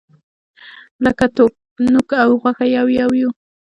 [1.03, 1.25] لکه
[1.93, 3.29] نوک او غوښه یو یو یوو.